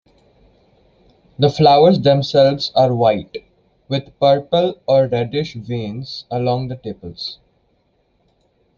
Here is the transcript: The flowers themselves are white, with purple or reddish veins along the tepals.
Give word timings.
The 1.37 1.51
flowers 1.51 1.99
themselves 1.99 2.71
are 2.75 2.95
white, 2.95 3.37
with 3.87 4.17
purple 4.19 4.81
or 4.87 5.05
reddish 5.05 5.53
veins 5.53 6.25
along 6.31 6.69
the 6.69 6.75
tepals. 6.75 7.37